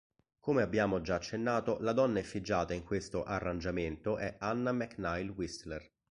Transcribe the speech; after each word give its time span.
Come 0.39 0.63
abbiamo 0.63 1.01
già 1.01 1.13
accennato 1.13 1.77
la 1.81 1.93
donna 1.93 2.17
effigiata 2.17 2.73
in 2.73 2.83
questo 2.83 3.23
"Arrangiamento" 3.23 4.17
è 4.17 4.35
Anna 4.39 4.71
McNeill 4.71 5.29
Whistler. 5.29 5.87